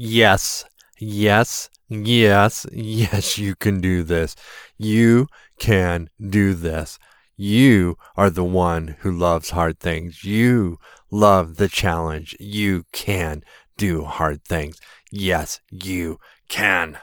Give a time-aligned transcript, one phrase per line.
[0.00, 0.64] Yes,
[1.00, 4.36] yes, yes, yes, you can do this.
[4.76, 5.26] You
[5.58, 7.00] can do this.
[7.36, 10.22] You are the one who loves hard things.
[10.22, 10.78] You
[11.10, 12.36] love the challenge.
[12.38, 13.42] You can
[13.76, 14.78] do hard things.
[15.10, 16.98] Yes, you can.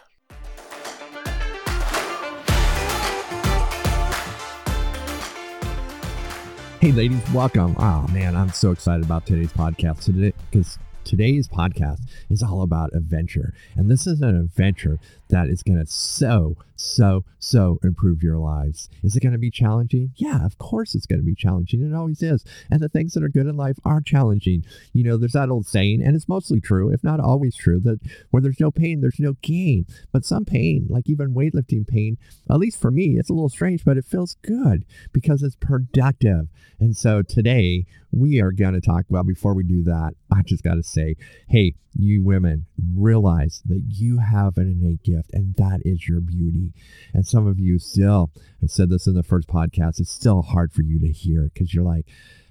[6.80, 7.76] Hey, ladies, welcome.
[7.78, 12.00] Oh, man, I'm so excited about today's podcast today because today's podcast
[12.30, 13.54] is all about adventure.
[13.76, 18.90] And this is an adventure that is going to so, so, so improve your lives.
[19.04, 20.12] Is it going to be challenging?
[20.16, 21.82] Yeah, of course it's going to be challenging.
[21.82, 22.44] It always is.
[22.70, 24.66] And the things that are good in life are challenging.
[24.94, 28.00] You know, there's that old saying, and it's mostly true, if not always true, that
[28.32, 29.86] where there's no pain, there's no gain.
[30.12, 32.18] But some pain, like even weightlifting pain,
[32.50, 36.48] at least for me, it's a little strange, but it feels good because it's productive.
[36.80, 40.64] And so today we are going to talk about, before we do that, I just
[40.64, 41.16] got to say,
[41.48, 46.74] hey, you women realize that you have an innate gift and that is your beauty.
[47.14, 48.32] And some of you still,
[48.64, 51.74] I said this in the first podcast, it's still hard for you to hear because
[51.74, 52.06] you're like,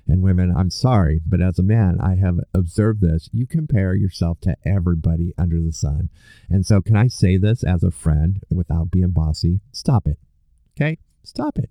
[0.06, 3.30] and women, I'm sorry, but as a man, I have observed this.
[3.32, 6.10] You compare yourself to everybody under the sun.
[6.50, 9.60] And so, can I say this as a friend without being bossy?
[9.72, 10.18] Stop it.
[10.76, 10.98] Okay?
[11.22, 11.70] Stop it.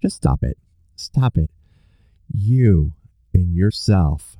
[0.00, 0.56] Just stop it.
[0.96, 1.50] Stop it.
[2.32, 2.94] You
[3.34, 4.38] and yourself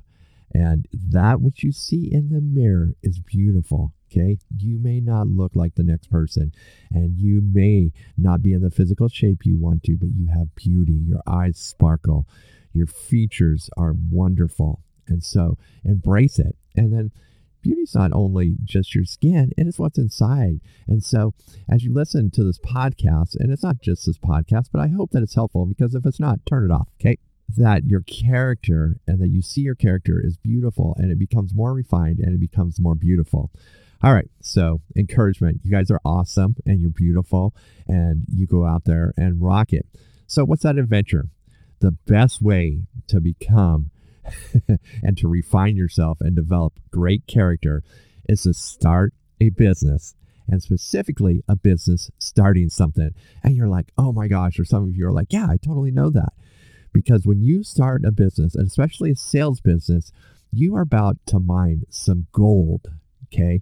[0.53, 3.93] and that which you see in the mirror is beautiful.
[4.11, 4.37] Okay.
[4.55, 6.53] You may not look like the next person,
[6.91, 10.55] and you may not be in the physical shape you want to, but you have
[10.55, 10.93] beauty.
[10.93, 12.27] Your eyes sparkle.
[12.71, 14.81] Your features are wonderful.
[15.07, 16.55] And so embrace it.
[16.75, 17.11] And then
[17.61, 20.61] beauty's not only just your skin, it is what's inside.
[20.87, 21.33] And so
[21.69, 25.11] as you listen to this podcast, and it's not just this podcast, but I hope
[25.11, 26.87] that it's helpful because if it's not, turn it off.
[27.01, 31.53] Okay that your character and that you see your character is beautiful and it becomes
[31.53, 33.51] more refined and it becomes more beautiful.
[34.03, 35.61] All right, so encouragement.
[35.63, 37.55] You guys are awesome and you're beautiful
[37.87, 39.87] and you go out there and rock it.
[40.27, 41.25] So, what's that adventure?
[41.79, 43.91] The best way to become
[45.03, 47.83] and to refine yourself and develop great character
[48.27, 50.15] is to start a business
[50.47, 53.11] and specifically a business starting something.
[53.43, 55.91] And you're like, oh my gosh, or some of you are like, yeah, I totally
[55.91, 56.33] know that.
[56.95, 60.13] Because when you start a business, and especially a sales business,
[60.49, 62.87] you are about to mine some gold.
[63.25, 63.61] Okay.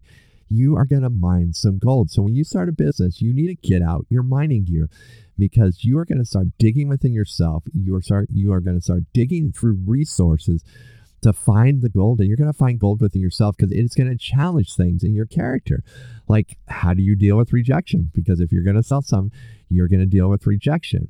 [0.49, 2.11] You are going to mine some gold.
[2.11, 4.87] So when you start a business, you need to get out your mining gear
[5.35, 7.63] because you are going to start digging within yourself.
[7.73, 10.63] You are start you are going to start digging through resources
[11.23, 14.11] to find the gold and you're going to find gold within yourself because it's going
[14.11, 15.81] to challenge things in your character
[16.27, 19.31] like how do you deal with rejection because if you're going to sell some
[19.69, 21.07] you're going to deal with rejection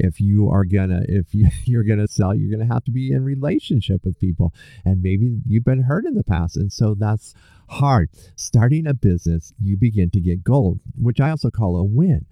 [0.00, 3.24] if you are gonna if you, you're gonna sell you're gonna have to be in
[3.24, 4.52] relationship with people.
[4.84, 7.34] And maybe you've been hurt in the past and so that's
[7.68, 8.10] hard.
[8.36, 12.26] Starting a business you begin to get gold which i also call a win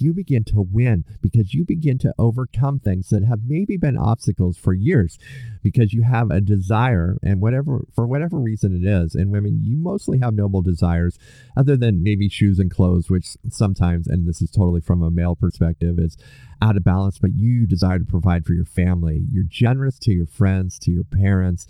[0.00, 4.56] you begin to win because you begin to overcome things that have maybe been obstacles
[4.56, 5.18] for years
[5.62, 9.14] because you have a desire and whatever for whatever reason it is.
[9.14, 11.18] And women you mostly have noble desires
[11.56, 15.36] other than maybe shoes and clothes which sometimes and this is totally from a male
[15.36, 16.16] perspective is
[16.62, 19.24] out of balance but you desire to provide for your family.
[19.30, 21.66] You're generous to your friends to your parents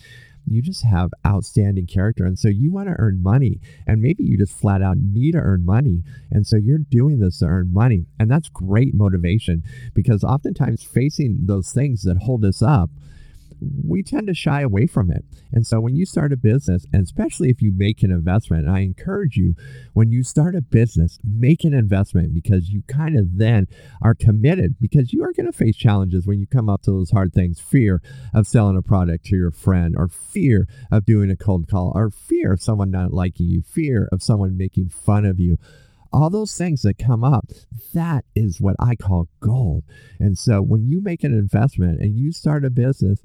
[0.51, 2.25] you just have outstanding character.
[2.25, 3.61] And so you want to earn money.
[3.87, 6.03] And maybe you just flat out need to earn money.
[6.31, 8.07] And so you're doing this to earn money.
[8.19, 9.63] And that's great motivation
[9.95, 12.91] because oftentimes facing those things that hold us up
[13.61, 15.25] we tend to shy away from it.
[15.53, 18.81] And so when you start a business, and especially if you make an investment, I
[18.81, 19.55] encourage you
[19.93, 23.67] when you start a business, make an investment because you kind of then
[24.03, 27.11] are committed because you are going to face challenges when you come up to those
[27.11, 28.01] hard things fear
[28.35, 32.11] of selling a product to your friend, or fear of doing a cold call, or
[32.11, 35.59] fear of someone not liking you, fear of someone making fun of you
[36.13, 37.47] all those things that come up,
[37.95, 39.85] that is what I call gold.
[40.19, 43.21] And so when you make an investment and you start a business,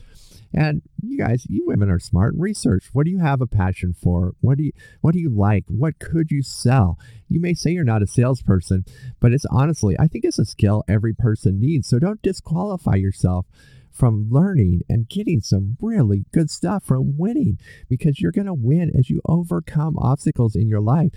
[0.53, 2.33] and you guys, you women are smart.
[2.33, 2.89] And research.
[2.93, 4.35] What do you have a passion for?
[4.39, 5.65] What do you what do you like?
[5.67, 6.97] What could you sell?
[7.27, 8.85] You may say you're not a salesperson,
[9.19, 11.89] but it's honestly, I think it's a skill every person needs.
[11.89, 13.45] So don't disqualify yourself
[13.91, 17.57] from learning and getting some really good stuff from winning
[17.89, 21.11] because you're going to win as you overcome obstacles in your life.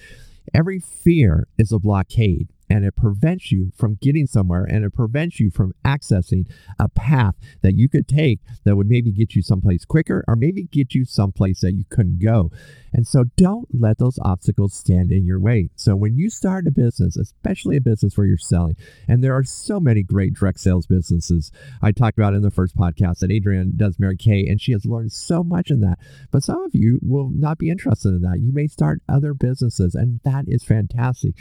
[0.55, 2.49] Every fear is a blockade.
[2.71, 6.47] And it prevents you from getting somewhere and it prevents you from accessing
[6.79, 10.65] a path that you could take that would maybe get you someplace quicker or maybe
[10.65, 12.51] get you someplace that you couldn't go.
[12.93, 15.71] And so don't let those obstacles stand in your way.
[15.77, 18.77] So when you start a business, especially a business where you're selling,
[19.07, 21.51] and there are so many great direct sales businesses.
[21.83, 24.87] I talked about in the first podcast that Adrienne does Mary Kay, and she has
[24.87, 25.99] learned so much in that.
[26.31, 28.41] But some of you will not be interested in that.
[28.41, 31.35] You may start other businesses, and that is fantastic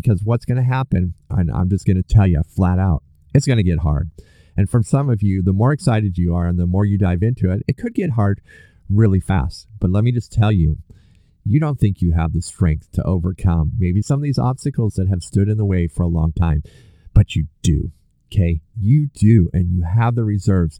[0.00, 3.02] because what's going to happen, and I'm just going to tell you flat out,
[3.34, 4.10] it's going to get hard.
[4.54, 7.22] And for some of you, the more excited you are and the more you dive
[7.22, 8.42] into it, it could get hard
[8.90, 9.68] really fast.
[9.80, 10.76] But let me just tell you,
[11.44, 15.08] you don't think you have the strength to overcome maybe some of these obstacles that
[15.08, 16.62] have stood in the way for a long time,
[17.14, 17.90] but you do.
[18.26, 18.60] Okay.
[18.78, 20.78] You do, and you have the reserves.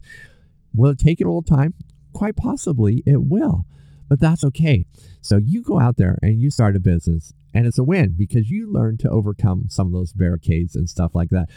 [0.75, 1.73] Will it take a little time?
[2.13, 3.65] Quite possibly it will,
[4.09, 4.85] but that's okay.
[5.21, 8.51] So you go out there and you start a business and it's a win because
[8.51, 11.49] you learn to overcome some of those barricades and stuff like that.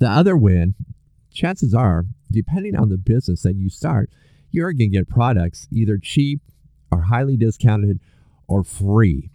[0.00, 0.74] The other win,
[1.32, 4.10] chances are, depending on the business that you start,
[4.50, 6.40] you're going to get products either cheap
[6.90, 8.00] or highly discounted
[8.48, 9.30] or free.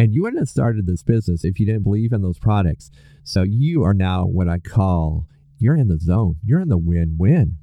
[0.00, 2.90] And you wouldn't have started this business if you didn't believe in those products.
[3.22, 5.28] So you are now what I call
[5.58, 6.38] you're in the zone.
[6.42, 7.58] You're in the win-win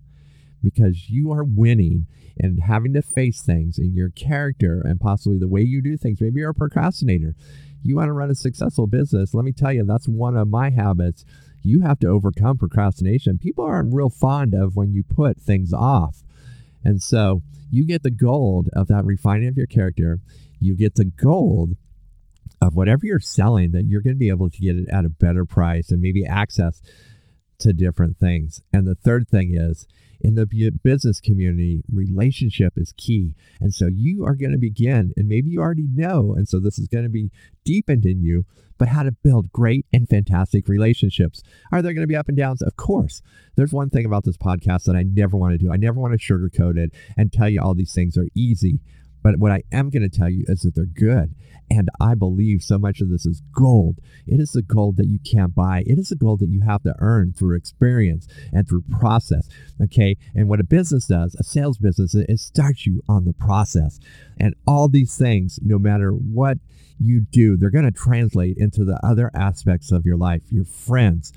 [0.64, 2.08] because you are winning
[2.40, 6.22] and having to face things in your character and possibly the way you do things.
[6.22, 7.36] Maybe you're a procrastinator
[7.84, 10.70] you want to run a successful business, let me tell you, that's one of my
[10.70, 11.26] habits.
[11.62, 13.38] You have to overcome procrastination.
[13.38, 16.24] People aren't real fond of when you put things off.
[16.84, 20.20] And so you get the gold of that refining of your character.
[20.60, 21.76] You get the gold
[22.62, 25.10] of whatever you're selling that you're going to be able to get it at a
[25.10, 26.82] better price and maybe access
[27.60, 28.62] to different things.
[28.74, 29.88] And the third thing is
[30.22, 30.46] in the
[30.84, 33.36] business community, relationship is key.
[33.60, 36.78] And so you are going to begin, and maybe you already know, and so this
[36.78, 37.32] is going to be
[37.64, 38.46] deepened in you,
[38.78, 41.44] but how to build great and fantastic relationships.
[41.72, 42.62] Are there going to be up and downs?
[42.62, 43.22] Of course.
[43.56, 45.72] There's one thing about this podcast that I never want to do.
[45.72, 48.80] I never want to sugarcoat it and tell you all these things are easy.
[49.22, 51.36] But what I am going to tell you is that they're good.
[51.72, 54.00] And I believe so much of this is gold.
[54.26, 55.84] It is the gold that you can't buy.
[55.86, 59.48] It is the gold that you have to earn through experience and through process.
[59.82, 60.18] Okay.
[60.34, 64.00] And what a business does, a sales business, it starts you on the process.
[64.40, 66.58] And all these things, no matter what
[67.00, 71.32] you do, they're going to translate into the other aspects of your life, your friends,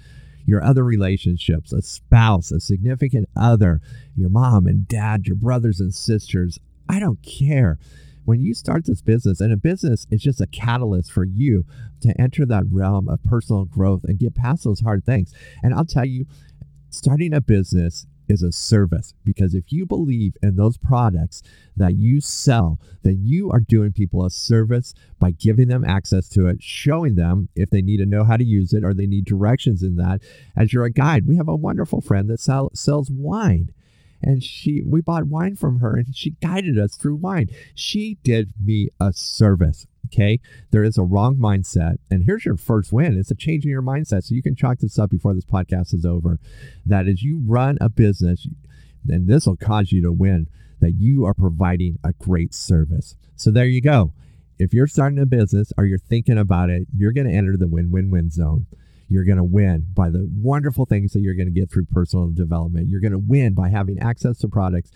[0.45, 3.81] your other relationships, a spouse, a significant other,
[4.17, 6.59] your mom and dad, your brothers and sisters.
[6.89, 7.79] I don't care
[8.25, 11.65] when you start this business, and a business is just a catalyst for you
[12.01, 15.35] to enter that realm of personal growth and get past those hard things.
[15.63, 16.27] And I'll tell you,
[16.91, 21.43] starting a business is a service because if you believe in those products
[21.77, 26.47] that you sell, then you are doing people a service by giving them access to
[26.47, 29.25] it, showing them if they need to know how to use it or they need
[29.25, 30.21] directions in that.
[30.57, 33.73] As you're a guide, we have a wonderful friend that sell, sells wine
[34.23, 37.49] and she we bought wine from her and she guided us through wine.
[37.75, 39.87] She did me a service.
[40.07, 40.41] Okay.
[40.71, 41.97] There is a wrong mindset.
[42.11, 43.19] And here's your first win.
[43.19, 44.25] It's a change in your mindset.
[44.25, 46.39] So you can chalk this up before this podcast is over.
[46.85, 48.47] That is you run a business,
[49.09, 50.49] and this will cause you to win,
[50.81, 53.17] that you are providing a great service.
[53.37, 54.13] So there you go.
[54.59, 57.67] If you're starting a business or you're thinking about it, you're going to enter the
[57.67, 58.67] win win win zone.
[59.13, 62.31] You're going to win by the wonderful things that you're going to get through personal
[62.31, 62.89] development.
[62.89, 64.91] You're going to win by having access to products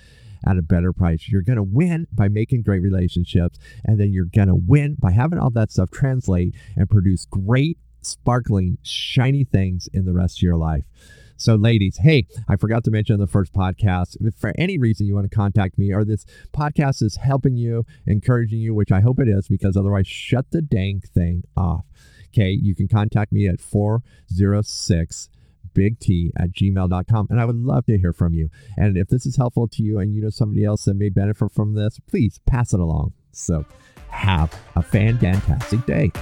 [0.46, 1.28] at a better price.
[1.28, 3.58] You're going to win by making great relationships.
[3.84, 7.78] And then you're going to win by having all that stuff translate and produce great,
[8.00, 10.84] sparkling, shiny things in the rest of your life.
[11.38, 14.16] So, ladies, hey, I forgot to mention in the first podcast.
[14.20, 16.24] If for any reason you want to contact me, or this
[16.54, 20.62] podcast is helping you, encouraging you, which I hope it is, because otherwise, shut the
[20.62, 21.84] dang thing off.
[22.36, 25.30] Okay, you can contact me at 406
[25.72, 27.26] big T at gmail.com.
[27.30, 28.50] And I would love to hear from you.
[28.76, 31.52] And if this is helpful to you and you know somebody else that may benefit
[31.52, 33.12] from this, please pass it along.
[33.32, 33.64] So
[34.08, 36.12] have a fantastic day.